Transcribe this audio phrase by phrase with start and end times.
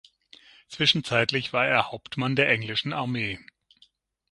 [0.67, 3.37] Zwischenzeitlich war er Hauptmann der englischen Armee.